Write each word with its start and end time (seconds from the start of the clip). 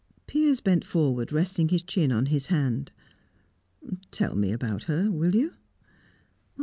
Piers 0.25 0.61
bent 0.61 0.83
forward, 0.83 1.31
resting 1.31 1.67
his 1.69 1.83
chin 1.83 2.11
on 2.11 2.25
his 2.25 2.47
hand. 2.47 2.91
"Tell 4.09 4.35
me 4.35 4.51
about 4.51 4.85
her 4.85 5.11
will 5.11 5.35
you?" 5.35 5.53